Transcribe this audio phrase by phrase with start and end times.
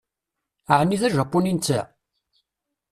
[0.79, 1.81] Ɛni d ajapuni netta?